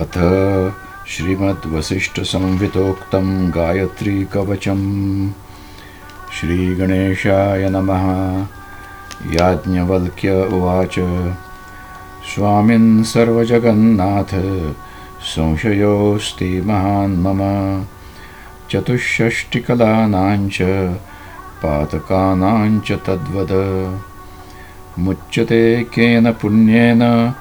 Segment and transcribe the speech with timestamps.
[0.00, 0.18] अथ
[1.08, 5.30] श्रीमद्वसिष्ठसंहितोक्तं गायत्रीकवचम्।
[6.32, 8.46] श्रीगणेशाय नमः।
[9.32, 11.24] याज्ञवल्क्य उवाच।
[12.34, 14.62] स्वामिन् सर्वजगन्नाथ
[15.20, 17.84] संशयोऽस्ति महान् मम।
[18.70, 20.58] चतुष्षष्टिकलानाञ्च
[21.62, 23.52] पातकानाञ्च तद्वद।
[24.98, 27.34] मुच्यते केन पुण्येन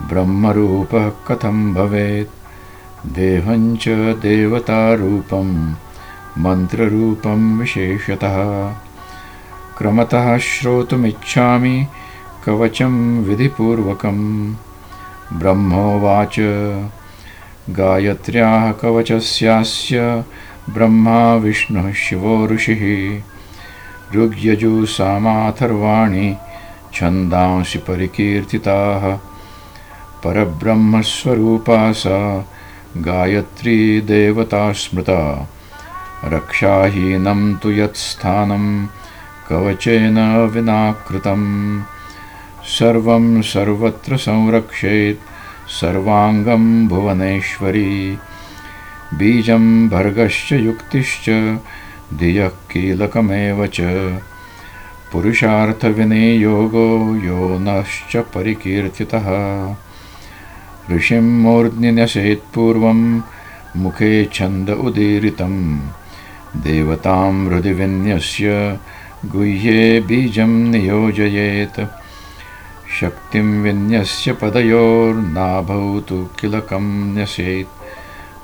[0.00, 2.28] ब्रह्मरूपः कथं भवेत्?
[3.06, 3.84] देवञ्च
[4.22, 5.74] देवतारूपं
[6.38, 8.70] मन्त्ररूपं विशेषतः।
[9.78, 11.86] क्रमतः श्रोतुमिच्छामि
[12.46, 14.52] कवचं विधिपूर्वकं
[15.32, 16.36] ब्रह्मोवाच।
[17.70, 20.24] गायत्र्याः कवचस्यास्य
[20.70, 23.22] ब्रह्मा विष्णुः शिवो ऋषिः।
[24.16, 26.36] ऋग्यजुसामाथर्वाणि
[26.94, 29.31] छन्दांसि परिकीर्तिताः
[30.24, 32.46] परब्रह्मस्वरूपा सा
[32.96, 35.48] गायत्री देवता स्मृता।
[36.24, 38.86] रक्षाहीनं तु यत्स्थानं
[39.48, 41.82] कवचेन विनाकृतं
[42.64, 48.18] सर्वं सर्वत्र संरक्षेत् सर्वाङ्गं भुवनेश्वरी।
[49.14, 51.58] बीजं भर्गश्च युक्तिश्च
[52.14, 53.80] धियः कीलकमेव च।
[55.12, 59.28] पुरुषार्थविनियोगो यो नश्च परिकीर्तितः
[60.90, 63.00] ऋषिं मूर्ध्निन्यसेत्पूर्वं
[63.82, 65.54] मुखे छन्द उदीरितं
[66.64, 68.46] देवतां हृदि विन्यस्य
[69.32, 71.80] गुह्ये बीजं नियोजयेत्।
[72.98, 77.78] शक्तिं विन्यस्य पदयोर्नाभौ तु किलकं न्यसेत्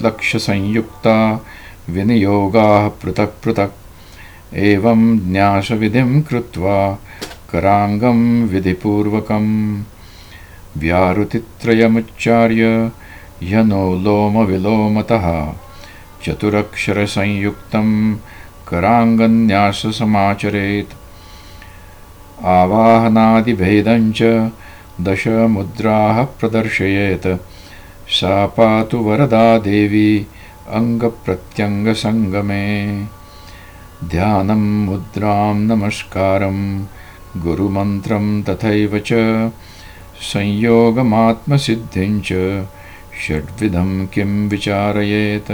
[1.94, 3.76] विनियोगाः पृथक् पृथक्
[4.54, 6.98] एवं न्यासविधिं कृत्वा
[7.52, 9.82] कराङ्गं विधिपूर्वकम्
[10.78, 12.90] व्यारुतित्रयमुच्चार्य
[13.42, 15.54] ह्यनो लोमविलोमतः
[16.24, 17.88] चतुरक्षरसंयुक्तं
[18.68, 20.94] कराङ्गन्याससमाचरेत्।
[22.44, 24.22] आवाहनादिभेदञ्च
[25.00, 27.38] दशमुद्राः प्रदर्शयेत्।
[28.08, 30.26] सा पातु वरदा देवी
[30.70, 32.64] अङ्गप्रत्यङ्गसङ्गमे
[34.04, 36.86] ध्यानं मुद्रां नमस्कारं
[37.36, 39.12] गुरुमन्त्रं तथैव च
[40.32, 42.32] संयोगमात्मसिद्धिं च
[43.26, 45.52] षड्विधं किं विचारयेत्?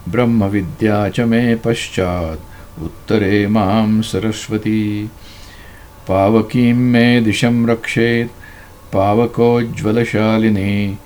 [0.08, 5.10] ब्रह्मविद्या च मे पश्चात्। उत्तरे मां सरस्वती।
[6.08, 8.28] पावकीं मे दिशं रक्षेत्।
[8.92, 10.98] पावकोज्ज्वलशालिनी।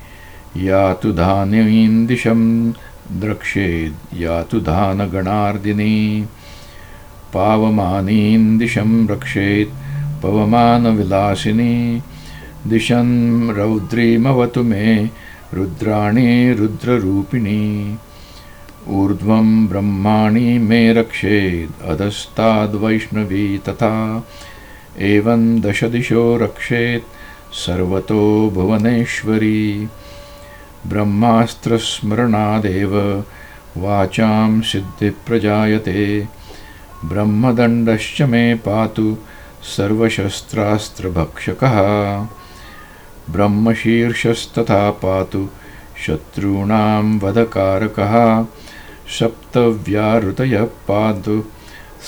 [0.57, 2.71] यातु धानीं दिशं
[3.11, 6.25] द्रक्षेत् यातु धानगणार्दिनी।
[7.33, 9.75] पावमानीं दिशं रक्षेत्।
[10.23, 12.01] पवमानविलासिनी।
[12.67, 15.09] दिशन् रौद्रीमवतु मे।
[15.53, 17.97] रुद्राणि रुद्ररूपिणी
[18.87, 24.25] ऊर्ध्वं ब्रह्माणि मे रक्षेद् अधस्ताद्वैष्णवी तथा
[24.99, 29.87] एवं दशदिशो रक्षेत् सर्वतो भुवनेश्वरी।
[30.87, 33.23] ब्रह्मास्त्रस्मरणादेव
[33.77, 36.27] वाचां सिद्धिप्रजायते।
[37.05, 39.17] ब्रह्मदण्डश्च मे पातु
[39.77, 41.73] सर्वशस्त्रास्त्रभक्षकः।
[43.33, 45.49] ब्रह्मशीर्षस्तथा पातु
[46.07, 48.45] शत्रूणां वधकारकः
[49.09, 51.43] सप्तव्याहृतयः पातु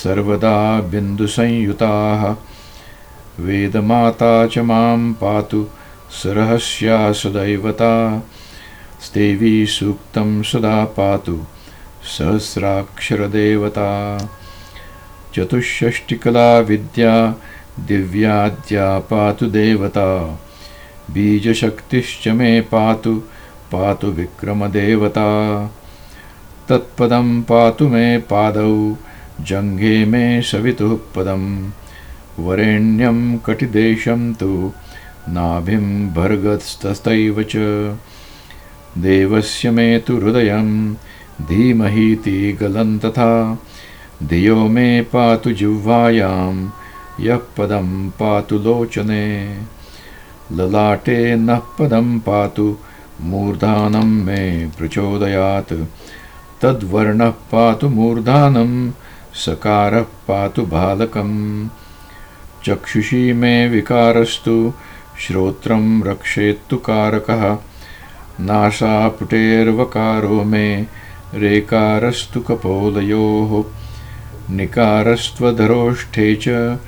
[0.04, 2.36] सर्वदा बिन्दुसंयुताः।
[3.44, 5.66] वेदमाता च मां पातु
[6.10, 8.22] सरहस्या सदैवता
[9.00, 11.44] स्तेवी सूक्तं सदा पातु
[12.04, 14.18] सहस्राक्षरदेवता।
[15.34, 17.34] चतुष्षष्टिकला विद्या
[17.80, 20.38] दिव्याद्या पातु देवता।
[21.10, 23.22] बीजशक्तिश्च मे पातु
[23.72, 25.66] पातु विक्रमदेवता
[26.68, 28.96] तत्पदं पातु मे पादौ
[29.40, 31.70] जङ्घे मे सवितुः पदं
[32.44, 34.72] वरेण्यं कटिदेशं तु
[35.28, 37.56] नाभिं भर्गस्तस्तैव च।
[38.98, 40.94] देवस्य मे तु हृदयं
[41.46, 43.58] धीमहीति गलं तथा।
[44.24, 46.70] धियो मे पातु जिह्वायां
[47.20, 49.56] यः पदं पातु लोचने।
[50.52, 52.76] ललाटे नः पदं पातु
[53.20, 55.72] मूर्धानं मे प्रचोदयात्
[56.62, 58.92] तद्वर्णः पातु मूर्धानं
[59.34, 61.68] सकारः पातु बालकम्।
[62.64, 64.72] चक्षुषी मे विकारस्तु
[65.18, 67.58] श्रोत्रं रक्षेत्तु कारकः।
[68.40, 70.86] नासापुटेर्वकारो मे
[71.34, 73.64] रेकारस्तु कपोलयोः।
[74.54, 76.78] निकारस्त्वधरोष्ठे च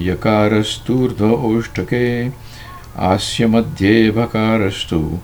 [0.00, 2.32] यकारस्तूर्ध्व ओष्ठके।
[2.98, 5.18] आस्य मध्ये भकारस्तु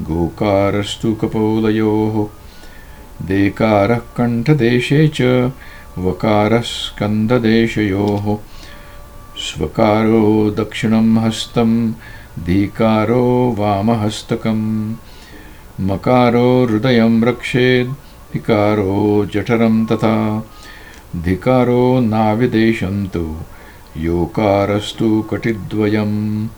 [0.00, 2.37] गोकारस्तु कपोलयोः
[3.22, 5.20] देकारः कण्ठदेशे च
[5.98, 8.36] वकारः स्कन्धदेशयोः
[9.36, 11.92] स्वकारो दक्षिणं हस्तं
[12.44, 14.94] धीकारो वामहस्तकम्
[15.80, 17.90] मकारो हृदयं रक्षेद्
[18.34, 20.46] विकारो जठरं तथा।
[21.16, 23.36] धिकारो नाविदेशन्तु
[23.96, 26.48] योकारस्तु कटिद्वयम्।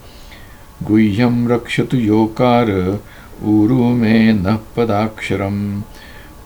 [0.83, 2.99] गुह्यं रक्षतु योकार
[3.45, 5.83] ऊरु मे नः पदाक्षरम्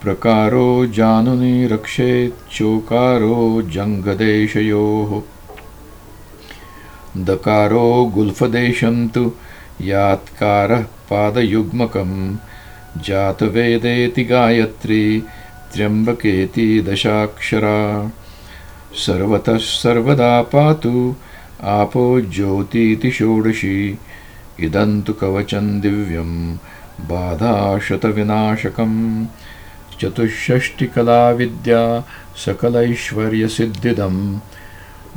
[0.04, 5.22] प्रकारो जानुनि रक्षेच्चोकारो जङ्गदेशयोः।
[7.24, 9.32] दकारो गुल्फदेशन्तु
[9.80, 12.36] यात्कारः पादयुग्मकम्
[13.02, 15.22] जातवेदेति गायत्री
[15.72, 18.12] त्र्यम्बकेति दशाक्षरा।
[18.94, 21.14] सर्वतः सर्वदा पातु
[21.62, 23.98] आपो ज्योतीति षोडशी।
[24.60, 26.56] इदं तु कवचं दिव्यं
[27.00, 29.26] बाधाशतविनाशकम्
[30.00, 32.04] चतुष्षष्टिकलाविद्या
[32.36, 34.38] सकलैश्वर्यसिद्धिदम्।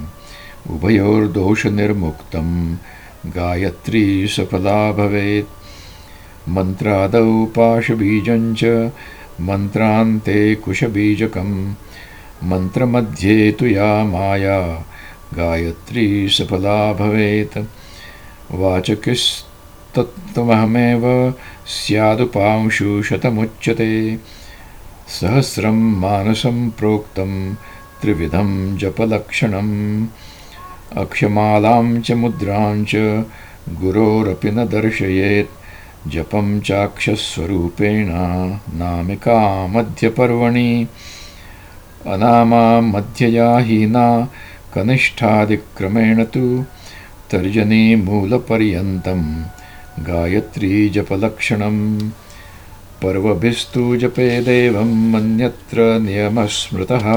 [0.71, 2.77] उभयोर्दोषनिर्मुक्तं
[3.25, 5.56] गायत्री सफला भवेत्।
[6.47, 8.91] मन्त्रादौ पाशबीजं च
[9.41, 11.73] मन्त्रान्ते कुशबीजकम्।
[12.43, 14.85] मन्त्रमध्ये तु या माया
[15.33, 17.57] गायत्री सफला भवेत्।
[18.51, 21.33] वाचकिस्तत्त्वमहमेव
[21.67, 24.19] स्यादुपांशुशतमुच्यते
[25.07, 27.55] सहस्रं मानसं प्रोक्तं
[28.01, 30.07] त्रिविधं जपलक्षणम्।
[30.97, 33.25] अक्षमालां च मुद्रां च
[33.69, 35.66] गुरोरपि न दर्शयेत्
[36.13, 38.09] जपं चाक्षस्वरूपेण
[38.79, 39.39] नामिका
[39.73, 40.69] मध्यपर्वणि
[42.13, 44.07] अनामा मध्यया हीना
[44.75, 46.45] कनिष्ठादिक्रमेण तु
[47.31, 49.21] तर्जनीमूलपर्यन्तं
[50.07, 51.81] गायत्रीजपलक्षणम्
[53.03, 57.07] पर्वभिस्तु जपेदेवं मन्यत्र नियमः स्मृतः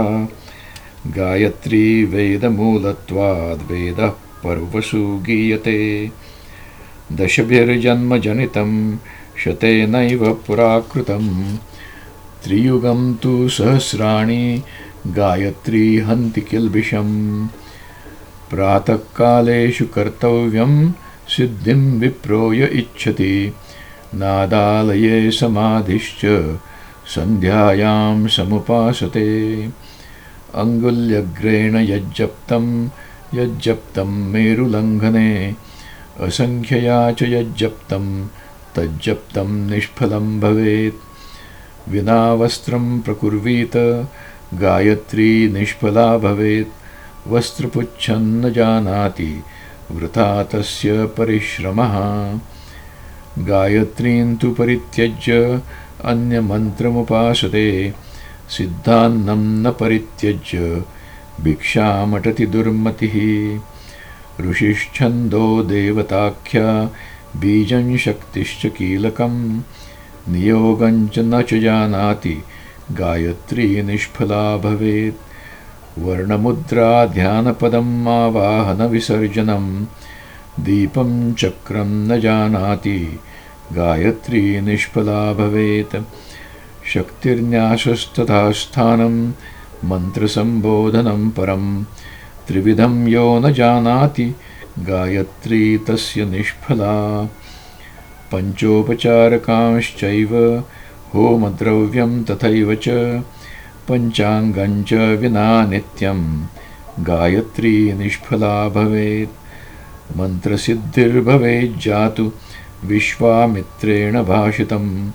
[1.19, 1.83] गायत्री
[2.15, 4.11] वेदमूलत्वाद्वेदः
[4.43, 5.79] पर्वसु गीयते
[7.13, 8.97] दशभिर्जन्मजनितं
[9.45, 11.57] शतेनैव पुराकृतम्
[12.45, 14.63] त्रियुगं तु सहस्राणि
[15.07, 17.49] गायत्री हन्ति किल्बिषम्
[18.51, 20.93] प्रातःकालेषु कर्तव्यं
[21.29, 23.55] सिद्धिं विप्रोय इच्छति।
[24.15, 26.23] नादालये समाधिश्च
[27.15, 29.29] सन्ध्यायां समुपासते।
[30.55, 32.89] अङ्गुल्यग्रेण यज्जप्तं
[33.35, 35.55] यज्जप्तं मेरुलङ्घने
[36.19, 38.27] असङ्ख्यया च यज्जप्तं
[38.77, 40.95] तज्जप्तं निष्फलं भवेत्।
[41.91, 43.77] विना वस्त्रं प्रकुर्वीत
[44.55, 46.69] गायत्री निष्फला भवेत्।
[47.29, 49.43] वस्त्रपुच्छन्न जानाति
[49.91, 51.95] वृथा तस्य परिश्रमः।
[53.39, 55.63] गायत्रीं तु परित्यज्य
[56.05, 57.95] अन्यमन्त्रमुपासते।
[58.49, 60.85] सिद्धान्नं न परित्यज्य
[61.41, 63.17] भिक्षामटति दुर्मतिः
[64.41, 66.85] ऋषिश्छन्दो देवताख्या
[67.37, 69.61] बीजं शक्तिश्च कीलकम्
[70.29, 72.43] नियोगञ्च न च जानाति
[72.93, 75.17] गायत्री निष्फला भवेत्।
[75.99, 79.85] वर्णमुद्रा ध्यानपदम् आवाहनविसर्जनं
[80.61, 83.21] दीपं चक्रं न जानाति
[83.73, 85.97] गायत्री निष्फला भवेत्।
[86.95, 89.31] शक्तिर्न्यासस्तथा स्थानं
[89.85, 91.85] मन्त्रसम्बोधनं परं
[92.51, 94.35] त्रिविधं यो न जानाति।
[94.79, 97.29] गायत्री तस्य निष्फला।
[98.33, 100.65] पञ्चोपचारकांश्चैव
[101.15, 103.21] होमद्रव्यं तथैव च।
[103.89, 106.47] पञ्चाङ्गञ्च विना नित्यं।
[107.01, 112.33] गायत्री निष्फला भवेत्। मन्त्रसिद्धिर्भवेज्जातु
[112.85, 115.11] विश्वामित्रेण भाषितम्।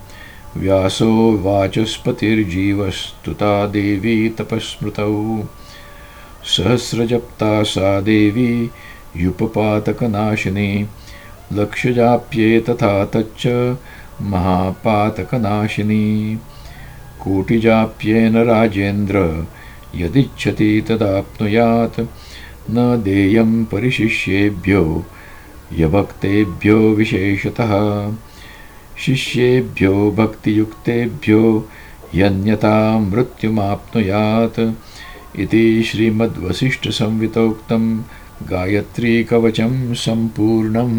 [0.57, 5.43] व्यासो वाचस्पतिर्जीवस्तुता देवी तपस्मृतौ
[6.45, 8.69] सहस्रजप्ता सा देवी
[9.17, 10.87] युपपातकनाशिनी
[11.53, 13.47] लक्ष्यजाप्ये तथा तच्च
[14.21, 16.05] महापातकनाशिनी।
[17.23, 19.47] कोटिजाप्येन राजेन्द्र
[19.95, 21.99] यदिच्छति तदाप्नुयात्
[22.71, 25.05] न देयं परिशिष्येभ्यो
[25.73, 27.71] यभक्तेभ्यो विशेषतः।
[29.05, 31.69] शिष्येभ्यो भक्तियुक्तेभ्यो
[32.15, 34.59] यन्यता मृत्युमाप्नुयात्
[35.43, 37.83] इति श्रीमद्वसिष्ठसंवितोक्तं
[38.51, 40.95] गायत्रीकवचं सम्पूर्णम्